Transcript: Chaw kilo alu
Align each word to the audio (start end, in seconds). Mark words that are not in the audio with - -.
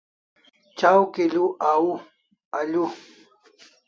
Chaw 0.77 1.01
kilo 1.13 1.43
alu 2.49 2.83